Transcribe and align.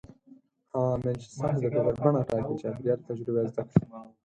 هغه 0.71 0.79
عوامل 0.85 1.15
چې 1.21 1.27
ستاسې 1.35 1.59
د 1.61 1.65
فکر 1.85 1.95
بڼه 2.15 2.21
ټاکي: 2.29 2.53
چاپېريال، 2.61 2.99
تجربې 3.07 3.39
او 3.41 3.49
زده 3.51 3.63
کړې. 3.69 3.81